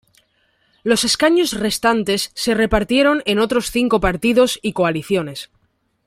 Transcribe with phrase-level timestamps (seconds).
[0.83, 5.51] Los escaños restantes se repartieron en otros cinco partidos y coaliciones.